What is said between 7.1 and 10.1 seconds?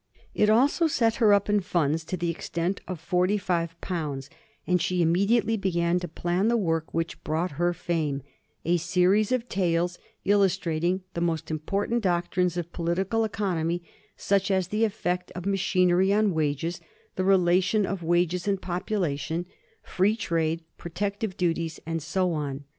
brought her fame—a series of tales